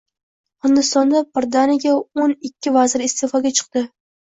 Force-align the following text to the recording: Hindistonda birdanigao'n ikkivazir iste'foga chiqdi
Hindistonda 0.67 1.21
birdanigao'n 1.39 2.35
ikkivazir 2.51 3.07
iste'foga 3.11 3.55
chiqdi 3.61 3.89